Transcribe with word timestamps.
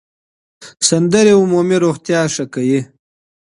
سندرې 0.87 1.33
عمومي 1.39 1.77
روغتیا 1.85 2.21
ښه 2.33 2.45
کوي. 2.53 2.79